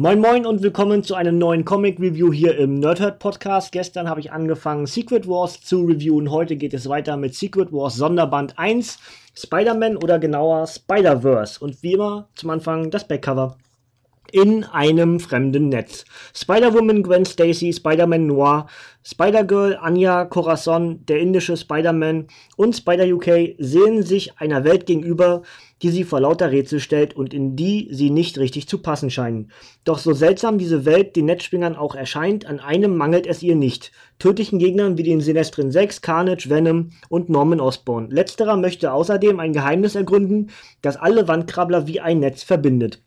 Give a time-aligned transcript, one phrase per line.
[0.00, 3.70] Moin Moin und willkommen zu einem neuen Comic-Review hier im Nerdhurt Podcast.
[3.70, 6.30] Gestern habe ich angefangen, Secret Wars zu reviewen.
[6.30, 8.98] Heute geht es weiter mit Secret Wars Sonderband 1,
[9.36, 11.62] Spider-Man oder genauer Spider-Verse.
[11.62, 13.58] Und wie immer zum Anfang das Backcover
[14.32, 16.04] in einem fremden Netz.
[16.34, 18.66] Spider-Woman, Gwen Stacy, Spider-Man Noir,
[19.02, 22.26] Spider-Girl, Anya, Corazon, der indische Spider-Man
[22.56, 25.42] und Spider-UK sehen sich einer Welt gegenüber,
[25.82, 29.50] die sie vor lauter Rätsel stellt und in die sie nicht richtig zu passen scheinen.
[29.84, 33.90] Doch so seltsam diese Welt den Netzspringern auch erscheint, an einem mangelt es ihr nicht.
[34.18, 38.10] Tödlichen Gegnern wie den Sinestrin 6, Carnage, Venom und Norman Osborn.
[38.10, 40.50] Letzterer möchte außerdem ein Geheimnis ergründen,
[40.82, 43.02] das alle Wandkrabbler wie ein Netz verbindet.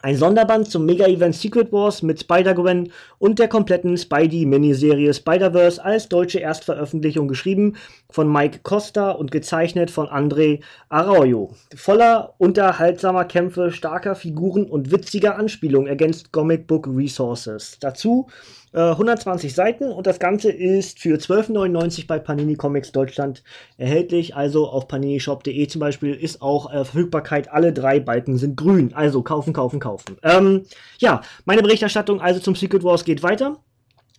[0.00, 6.38] Ein Sonderband zum Mega-Event Secret Wars mit Spider-Gwen und der kompletten Spidey-Miniserie Spider-Verse als deutsche
[6.38, 7.74] Erstveröffentlichung geschrieben
[8.08, 11.50] von Mike Costa und gezeichnet von André Arroyo.
[11.74, 17.78] Voller unterhaltsamer Kämpfe, starker Figuren und witziger Anspielungen ergänzt Comic Book Resources.
[17.80, 18.28] Dazu
[18.72, 23.42] 120 äh, Seiten und das Ganze ist für 12,99 bei Panini Comics Deutschland
[23.76, 24.36] erhältlich.
[24.36, 27.50] Also auf paninishop.de zum Beispiel ist auch äh, Verfügbarkeit.
[27.50, 28.92] Alle drei Balken sind grün.
[28.94, 30.18] Also kaufen, kaufen, kaufen.
[30.22, 30.64] Ähm,
[30.98, 33.58] ja, meine Berichterstattung also zum Secret Wars geht weiter.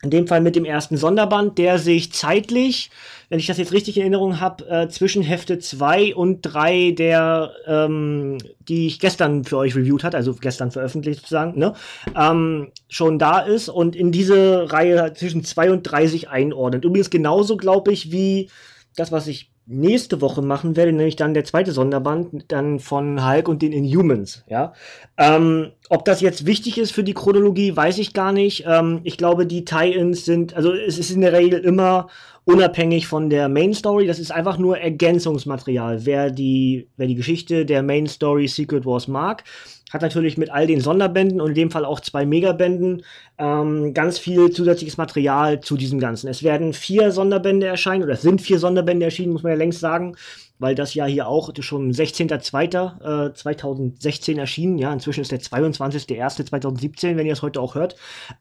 [0.02, 2.90] In dem Fall mit dem ersten Sonderband, der sich zeitlich,
[3.28, 7.52] wenn ich das jetzt richtig in Erinnerung habe, äh, zwischen Hefte 2 und 3 der,
[7.68, 11.74] ähm, die ich gestern für euch reviewed hat, also gestern veröffentlicht sozusagen, ne,
[12.16, 16.86] ähm, schon da ist und in diese Reihe zwischen 2 und 3 sich einordnet.
[16.86, 18.50] Übrigens genauso, glaube ich, wie
[18.96, 23.48] das, was ich nächste Woche machen werde, nämlich dann der zweite Sonderband, dann von Hulk
[23.48, 24.74] und den Inhumans, ja.
[25.18, 28.66] Ähm, ob das jetzt wichtig ist für die Chronologie, weiß ich gar nicht.
[28.68, 32.08] Ähm, ich glaube, die Tie-Ins sind, also es ist in der Regel immer
[32.46, 34.08] unabhängig von der Main Story.
[34.08, 36.06] Das ist einfach nur Ergänzungsmaterial.
[36.06, 39.44] Wer die, wer die Geschichte der Main Story Secret Wars mag,
[39.90, 43.04] hat natürlich mit all den Sonderbänden und in dem Fall auch zwei Megabänden
[43.38, 46.28] ähm, ganz viel zusätzliches Material zu diesem Ganzen.
[46.28, 49.80] Es werden vier Sonderbände erscheinen, oder es sind vier Sonderbände erschienen, muss man ja längst
[49.80, 50.16] sagen,
[50.60, 54.78] weil das ja hier auch schon 16.02.2016 äh, erschienen.
[54.78, 57.96] Ja, inzwischen ist der 22.01.2017, wenn ihr es heute auch hört.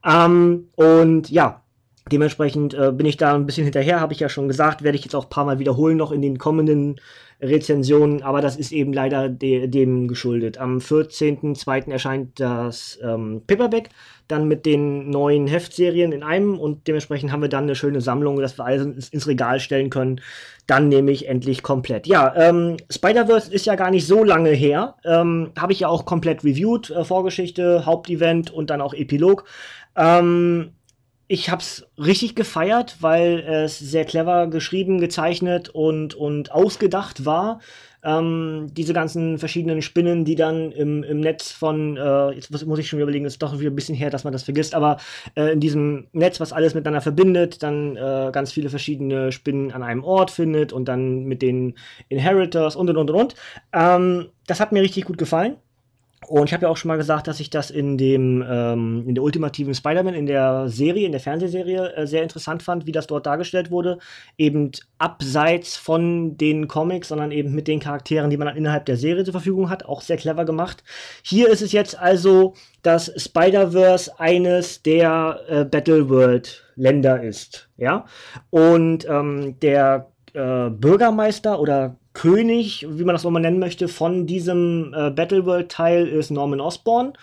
[0.05, 1.63] Ähm, und ja,
[2.11, 5.03] Dementsprechend äh, bin ich da ein bisschen hinterher, habe ich ja schon gesagt, werde ich
[5.03, 6.99] jetzt auch ein paar Mal wiederholen noch in den kommenden
[7.41, 10.57] Rezensionen, aber das ist eben leider de dem geschuldet.
[10.57, 11.89] Am 14.02.
[11.89, 13.89] erscheint das ähm, Paperback,
[14.27, 18.39] dann mit den neuen Heftserien in einem und dementsprechend haben wir dann eine schöne Sammlung,
[18.39, 20.19] dass wir alles ins, ins Regal stellen können.
[20.67, 22.07] Dann nehme ich endlich komplett.
[22.07, 24.95] Ja, ähm, Spider-Verse ist ja gar nicht so lange her.
[25.05, 29.45] Ähm, habe ich ja auch komplett reviewed, äh, Vorgeschichte, Hauptevent und dann auch Epilog.
[29.95, 30.71] Ähm,
[31.31, 37.59] ich hab's richtig gefeiert, weil es sehr clever geschrieben, gezeichnet und, und ausgedacht war.
[38.03, 42.79] Ähm, diese ganzen verschiedenen Spinnen, die dann im, im Netz von, äh, jetzt muss, muss
[42.79, 44.97] ich schon überlegen, ist doch wieder ein bisschen her, dass man das vergisst, aber
[45.35, 49.83] äh, in diesem Netz, was alles miteinander verbindet, dann äh, ganz viele verschiedene Spinnen an
[49.83, 51.75] einem Ort findet und dann mit den
[52.07, 53.35] Inheritors und und und und.
[53.71, 55.57] Ähm, das hat mir richtig gut gefallen.
[56.27, 59.15] Und ich habe ja auch schon mal gesagt, dass ich das in dem ähm, in
[59.15, 63.07] der ultimativen Spider-Man in der Serie, in der Fernsehserie äh, sehr interessant fand, wie das
[63.07, 63.99] dort dargestellt wurde,
[64.37, 68.97] eben abseits von den Comics, sondern eben mit den Charakteren, die man dann innerhalb der
[68.97, 70.83] Serie zur Verfügung hat, auch sehr clever gemacht.
[71.23, 78.05] Hier ist es jetzt also, dass Spider-Verse eines der äh, Battleworld Länder ist, ja?
[78.49, 84.27] Und ähm, der äh, Bürgermeister oder König, wie man das auch mal nennen möchte, von
[84.27, 87.13] diesem äh, Battleworld-Teil ist Norman Osborn.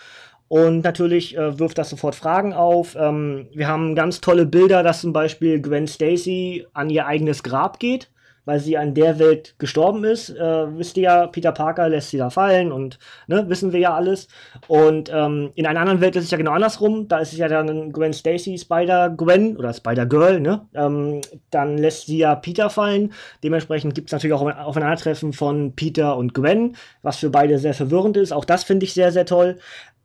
[0.47, 2.95] Und natürlich äh, wirft das sofort Fragen auf.
[2.99, 7.79] Ähm, wir haben ganz tolle Bilder, dass zum Beispiel Gwen Stacy an ihr eigenes Grab
[7.79, 8.09] geht
[8.47, 10.29] weil sie an der Welt gestorben ist.
[10.29, 12.97] Äh, wisst ihr ja, Peter Parker lässt sie da fallen und
[13.27, 14.29] ne, wissen wir ja alles.
[14.69, 17.09] Und ähm, in einer anderen Welt ist es ja genau andersrum.
[17.09, 20.65] Da ist es ja dann Gwen Stacy, Spider-Gwen oder Spider-Girl, ne?
[20.73, 21.19] Ähm,
[21.51, 23.11] dann lässt sie ja Peter fallen.
[23.43, 27.73] Dementsprechend gibt es natürlich auch ein Aufeinandertreffen von Peter und Gwen, was für beide sehr
[27.73, 28.31] verwirrend ist.
[28.31, 29.57] Auch das finde ich sehr, sehr toll.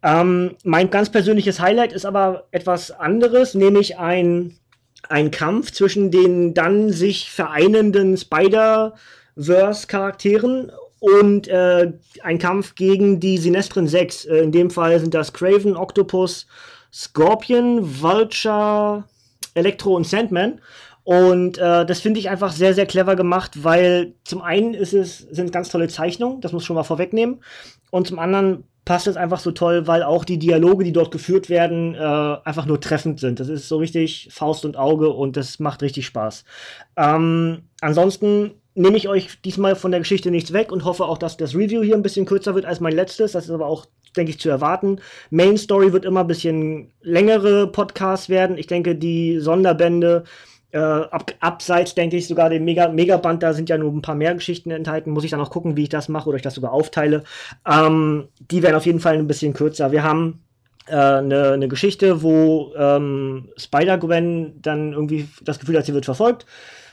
[0.02, 4.58] Ähm, mein ganz persönliches Highlight ist aber etwas anderes, nämlich ein
[5.08, 13.88] ein Kampf zwischen den dann sich vereinenden Spider-Verse-Charakteren und äh, ein Kampf gegen die Sinestren
[13.88, 14.26] 6.
[14.26, 16.46] Äh, in dem Fall sind das Craven, Octopus,
[16.92, 19.02] Scorpion, Vulture,
[19.54, 20.60] Electro und Sandman.
[21.04, 25.18] Und äh, das finde ich einfach sehr, sehr clever gemacht, weil zum einen ist es,
[25.18, 27.42] sind ganz tolle Zeichnungen, das muss ich schon mal vorwegnehmen.
[27.90, 31.48] Und zum anderen passt es einfach so toll, weil auch die Dialoge, die dort geführt
[31.48, 33.38] werden, äh, einfach nur treffend sind.
[33.40, 36.44] Das ist so richtig Faust und Auge und das macht richtig Spaß.
[36.96, 41.36] Ähm, ansonsten nehme ich euch diesmal von der Geschichte nichts weg und hoffe auch, dass
[41.36, 43.32] das Review hier ein bisschen kürzer wird als mein letztes.
[43.32, 43.86] Das ist aber auch
[44.16, 45.00] denke ich, zu erwarten.
[45.30, 48.58] Main Story wird immer ein bisschen längere Podcasts werden.
[48.58, 50.24] Ich denke, die Sonderbände
[50.72, 54.14] äh, ab, abseits, denke ich, sogar den Mega Megaband, da sind ja nur ein paar
[54.14, 55.10] mehr Geschichten enthalten.
[55.10, 57.24] Muss ich dann auch gucken, wie ich das mache oder ich das sogar aufteile.
[57.66, 59.92] Ähm, die werden auf jeden Fall ein bisschen kürzer.
[59.92, 60.42] Wir haben
[60.86, 66.46] eine, äh, eine Geschichte, wo ähm, Spider-Gwen dann irgendwie das Gefühl hat, sie wird verfolgt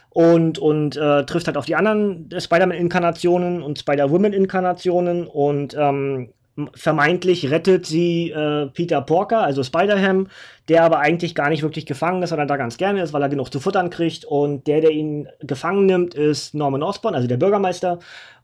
[0.10, 6.34] und, und äh, trifft halt auf die anderen Spider-Man-Inkarnationen und Spider-Woman-Inkarnationen und ähm,
[6.74, 10.28] vermeintlich rettet sie äh, Peter Porker, also Spider-Ham,
[10.68, 13.30] der aber eigentlich gar nicht wirklich gefangen ist, sondern da ganz gerne ist, weil er
[13.30, 14.26] genug zu futtern kriegt.
[14.26, 18.00] Und der, der ihn gefangen nimmt, ist Norman Osborn, also der Bürgermeister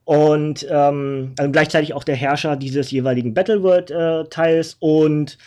[0.06, 4.74] und ähm, also gleichzeitig auch der Herrscher dieses jeweiligen Battleworld-Teils.
[4.74, 5.38] Äh, und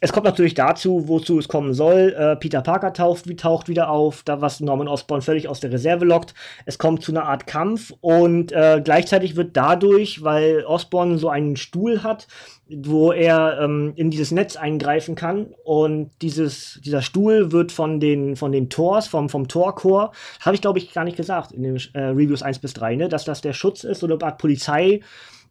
[0.00, 2.14] es kommt natürlich dazu, wozu es kommen soll.
[2.18, 6.04] Äh, Peter Parker taucht, taucht, wieder auf, da was Norman Osborn völlig aus der Reserve
[6.04, 6.34] lockt.
[6.66, 11.56] Es kommt zu einer Art Kampf und äh, gleichzeitig wird dadurch, weil Osborn so einen
[11.56, 12.28] Stuhl hat,
[12.68, 18.36] wo er ähm, in dieses Netz eingreifen kann und dieses, dieser Stuhl wird von den,
[18.36, 21.76] von den Tors, vom, vom Torchor, habe ich glaube ich gar nicht gesagt in den
[21.94, 25.00] äh, Reviews 1 bis 3, ne, dass das der Schutz ist oder eine Art Polizei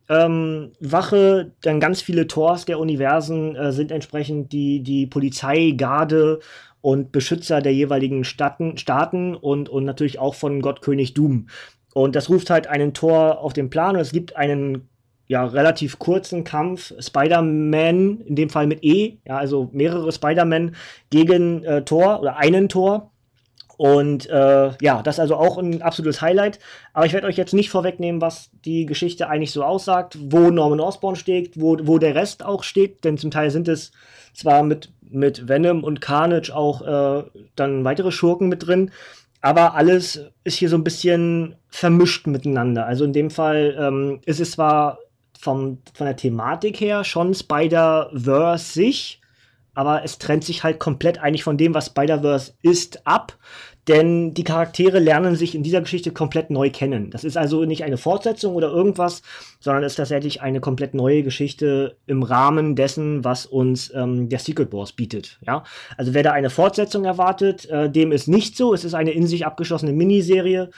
[0.10, 6.40] ähm, Wache, dann ganz viele Tors der Universen äh, sind entsprechend die, die Polizei, Garde
[6.82, 11.48] und Beschützer der jeweiligen Staaten, Staaten und, und natürlich auch von Gottkönig Doom.
[11.94, 14.90] Und das ruft halt einen Tor auf den Plan und es gibt einen
[15.28, 20.76] ja, relativ kurzen Kampf Spider-Man, in dem Fall mit E, ja, also mehrere Spider-Man
[21.10, 23.12] gegen äh, Tor oder einen Tor.
[23.78, 26.60] Und äh, ja, das ist also auch ein absolutes Highlight.
[26.94, 30.80] Aber ich werde euch jetzt nicht vorwegnehmen, was die Geschichte eigentlich so aussagt, wo Norman
[30.80, 33.92] Osborn steht, wo, wo der Rest auch steht, denn zum Teil sind es
[34.34, 37.24] zwar mit, mit Venom und Carnage auch äh,
[37.56, 38.92] dann weitere Schurken mit drin,
[39.42, 42.86] aber alles ist hier so ein bisschen vermischt miteinander.
[42.86, 44.98] Also in dem Fall ähm, ist es zwar
[45.40, 49.22] vom, von der Thematik her schon Spider-Verse sich,
[49.76, 53.38] aber es trennt sich halt komplett eigentlich von dem, was Spider-Verse ist, ab.
[53.88, 57.12] Denn die Charaktere lernen sich in dieser Geschichte komplett neu kennen.
[57.12, 59.22] Das ist also nicht eine Fortsetzung oder irgendwas,
[59.60, 64.74] sondern ist tatsächlich eine komplett neue Geschichte im Rahmen dessen, was uns ähm, der Secret
[64.74, 65.40] Wars bietet.
[65.46, 65.64] Ja?
[65.98, 68.74] Also wer da eine Fortsetzung erwartet, äh, dem ist nicht so.
[68.74, 70.72] Es ist eine in sich abgeschlossene Miniserie,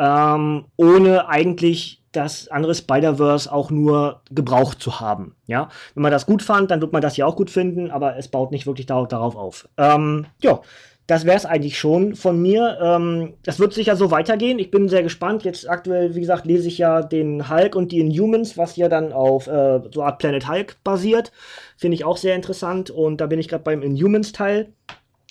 [0.00, 5.36] ähm, ohne eigentlich das andere Spider-Verse auch nur gebraucht zu haben.
[5.46, 8.16] Ja, wenn man das gut fand, dann wird man das ja auch gut finden, aber
[8.16, 9.68] es baut nicht wirklich darauf auf.
[9.76, 10.60] Ähm, ja,
[11.06, 12.78] das wäre es eigentlich schon von mir.
[12.80, 14.58] Ähm, das wird sicher so weitergehen.
[14.58, 15.44] Ich bin sehr gespannt.
[15.44, 19.12] Jetzt aktuell, wie gesagt, lese ich ja den Hulk und die Inhumans, was ja dann
[19.12, 21.32] auf äh, so Art Planet Hulk basiert.
[21.76, 22.90] Finde ich auch sehr interessant.
[22.90, 24.72] Und da bin ich gerade beim Inhumans-Teil.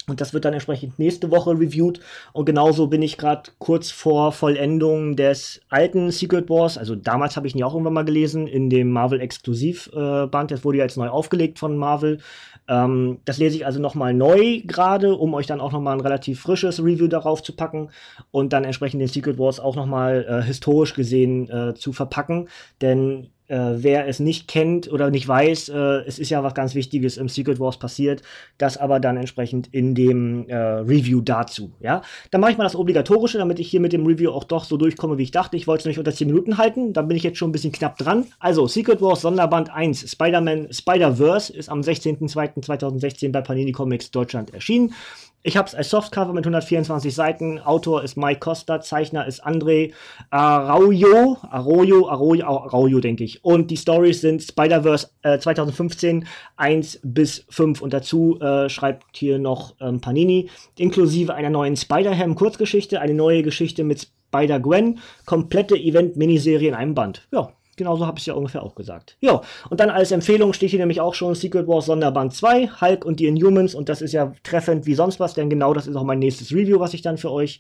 [0.10, 2.00] Und das wird dann entsprechend nächste Woche reviewed.
[2.34, 6.78] Und genauso bin ich gerade kurz vor Vollendung des alten Secret Wars.
[6.78, 10.52] Also damals habe ich ihn ja auch irgendwann mal gelesen, in dem Marvel Exklusivband.
[10.52, 12.20] Äh, das wurde ja jetzt neu aufgelegt von Marvel.
[12.68, 16.40] Ähm, das lese ich also nochmal neu gerade, um euch dann auch nochmal ein relativ
[16.40, 17.90] frisches Review darauf zu packen
[18.32, 22.48] und dann entsprechend den Secret Wars auch nochmal äh, historisch gesehen äh, zu verpacken.
[22.82, 26.76] Denn äh, wer es nicht kennt oder nicht weiß, äh, es ist ja was ganz
[26.76, 28.22] Wichtiges im Secret Wars passiert,
[28.58, 31.72] das aber dann entsprechend in dem äh, Review dazu.
[31.80, 32.02] Ja,
[32.32, 34.78] dann mache ich mal das Obligatorische, damit ich hier mit dem Review auch doch so
[34.78, 35.58] durchkomme, wie ich dachte.
[35.58, 37.72] Ich wollte es nicht unter 10 Minuten halten, da bin ich jetzt schon ein bisschen
[37.72, 38.26] knapp dran.
[38.40, 44.94] Also Secret Wars Sonderband 1, Spider-Man Spider-Verse ist am 16.02.2016 bei Panini Comics Deutschland erschienen.
[45.42, 47.60] Ich habe es als Softcover mit 124 Seiten.
[47.60, 49.94] Autor ist Mike Costa, Zeichner ist André
[50.32, 53.44] Araujo, Arroyo, Arroyo, Arroyo, denke ich.
[53.46, 56.28] Und die Stories sind Spider-Verse äh, 2015
[56.58, 57.82] 1 bis 5.
[57.82, 63.86] Und dazu äh, schreibt hier noch ähm, Panini, inklusive einer neuen Spider-Ham-Kurzgeschichte, eine neue Geschichte
[63.86, 67.28] mit Spider-Gwen, komplette Event-Miniserie in einem Band.
[67.32, 69.18] Ja, Genauso habe ich es ja ungefähr auch gesagt.
[69.22, 73.06] Ja, und dann als Empfehlung steht hier nämlich auch schon Secret Wars Sonderband 2, Hulk
[73.06, 73.74] und die Inhumans.
[73.74, 76.52] Und das ist ja treffend wie sonst was, denn genau das ist auch mein nächstes
[76.52, 77.60] Review, was ich dann für euch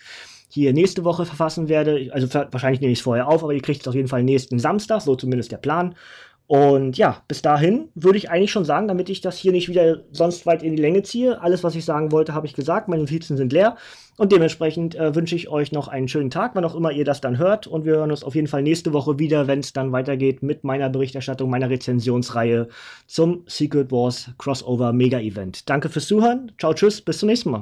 [0.49, 2.09] hier nächste Woche verfassen werde.
[2.11, 4.59] Also wahrscheinlich nehme ich es vorher auf, aber ihr kriegt es auf jeden Fall nächsten
[4.59, 5.95] Samstag, so zumindest der Plan.
[6.49, 9.99] Und ja, bis dahin würde ich eigentlich schon sagen, damit ich das hier nicht wieder
[10.11, 11.39] sonst weit in die Länge ziehe.
[11.39, 12.87] Alles, was ich sagen wollte, habe ich gesagt.
[12.87, 13.77] Meine Notizen sind leer.
[14.17, 17.21] Und dementsprechend äh, wünsche ich euch noch einen schönen Tag, wann auch immer ihr das
[17.21, 17.67] dann hört.
[17.67, 20.63] Und wir hören uns auf jeden Fall nächste Woche wieder, wenn es dann weitergeht mit
[20.63, 22.67] meiner Berichterstattung, meiner Rezensionsreihe
[23.05, 25.69] zum Secret Wars Crossover Mega Event.
[25.69, 26.51] Danke fürs Zuhören.
[26.57, 27.61] Ciao, tschüss, bis zum nächsten Mal.